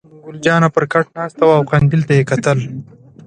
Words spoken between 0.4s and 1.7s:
جانه پر کټ ناسته وه او